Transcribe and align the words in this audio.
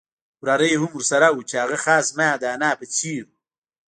وراره 0.41 0.65
یې 0.71 0.77
هم 0.81 0.91
ورسره 0.95 1.27
وو 1.31 1.47
چې 1.49 1.55
هغه 1.63 1.77
خاص 1.83 2.03
زما 2.11 2.29
د 2.37 2.43
انا 2.55 2.71
په 2.79 2.85
څېر 2.95 3.21
وو. 3.27 3.35